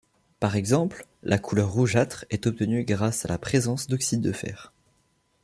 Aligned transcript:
Par 0.39 0.55
exemple, 0.55 1.05
la 1.21 1.37
couleur 1.37 1.71
rougeâtre 1.71 2.25
est 2.31 2.47
obtenue 2.47 2.85
grâce 2.85 3.23
à 3.23 3.27
la 3.27 3.37
présence 3.37 3.85
d'oxydes 3.85 4.21
de 4.23 4.31
fer. 4.31 4.73